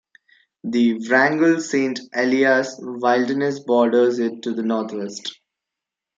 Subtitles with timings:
[0.63, 5.39] The Wrangell-Saint Elias Wilderness borders it to the northwest.